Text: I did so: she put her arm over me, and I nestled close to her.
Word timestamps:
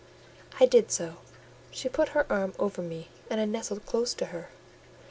I 0.59 0.65
did 0.65 0.89
so: 0.91 1.17
she 1.69 1.87
put 1.87 2.09
her 2.17 2.25
arm 2.27 2.55
over 2.57 2.81
me, 2.81 3.09
and 3.29 3.39
I 3.39 3.45
nestled 3.45 3.85
close 3.85 4.15
to 4.15 4.25
her. 4.33 4.47